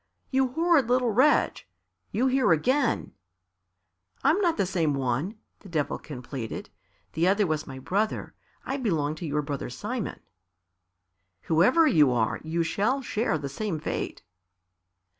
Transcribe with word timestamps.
"You 0.31 0.47
horrid 0.53 0.89
little 0.89 1.11
wretch! 1.11 1.67
You 2.11 2.25
here 2.25 2.51
again!" 2.51 3.11
"I'm 4.23 4.41
not 4.41 4.57
the 4.57 4.65
same 4.65 4.95
one," 4.95 5.35
the 5.59 5.69
Devilkin 5.69 6.23
pleaded. 6.23 6.71
"The 7.13 7.27
other 7.27 7.45
was 7.45 7.67
my 7.67 7.77
brother. 7.77 8.33
I 8.65 8.77
belong 8.77 9.13
to 9.17 9.27
your 9.27 9.43
brother 9.43 9.69
Simon." 9.69 10.19
"Whoever 11.43 11.85
you 11.85 12.11
are 12.11 12.39
you 12.43 12.63
shall 12.63 13.03
share 13.03 13.37
the 13.37 13.47
same 13.47 13.79
fate." 13.79 14.23